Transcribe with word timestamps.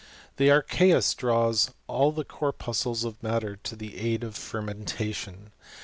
The 0.37 0.49
archeus 0.49 1.13
draws 1.15 1.69
all 1.85 2.11
the 2.11 2.23
corpuscles 2.23 3.03
of 3.03 3.21
matter 3.21 3.55
tO' 3.57 3.75
the 3.75 3.99
aid 3.99 4.21
o1 4.21 4.33
fermentation. 4.33 5.51